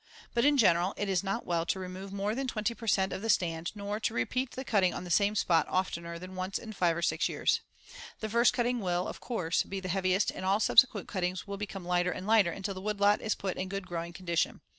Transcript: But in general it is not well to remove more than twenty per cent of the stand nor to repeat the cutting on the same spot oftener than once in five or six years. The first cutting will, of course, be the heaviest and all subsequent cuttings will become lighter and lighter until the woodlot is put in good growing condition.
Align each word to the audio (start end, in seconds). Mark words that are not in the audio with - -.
But 0.33 0.45
in 0.45 0.57
general 0.57 0.95
it 0.97 1.09
is 1.09 1.23
not 1.23 1.45
well 1.45 1.63
to 1.67 1.79
remove 1.79 2.11
more 2.11 2.33
than 2.33 2.47
twenty 2.47 2.73
per 2.73 2.87
cent 2.87 3.13
of 3.13 3.21
the 3.21 3.29
stand 3.29 3.71
nor 3.75 3.99
to 3.99 4.15
repeat 4.15 4.49
the 4.53 4.65
cutting 4.65 4.95
on 4.95 5.03
the 5.03 5.11
same 5.11 5.35
spot 5.35 5.67
oftener 5.69 6.17
than 6.17 6.33
once 6.33 6.57
in 6.57 6.73
five 6.73 6.97
or 6.97 7.03
six 7.03 7.29
years. 7.29 7.61
The 8.19 8.27
first 8.27 8.51
cutting 8.51 8.79
will, 8.79 9.07
of 9.07 9.19
course, 9.19 9.61
be 9.61 9.79
the 9.79 9.89
heaviest 9.89 10.31
and 10.31 10.43
all 10.43 10.59
subsequent 10.59 11.07
cuttings 11.07 11.45
will 11.45 11.57
become 11.57 11.85
lighter 11.85 12.11
and 12.11 12.25
lighter 12.25 12.49
until 12.51 12.73
the 12.73 12.81
woodlot 12.81 13.21
is 13.21 13.35
put 13.35 13.57
in 13.57 13.69
good 13.69 13.85
growing 13.85 14.11
condition. 14.11 14.61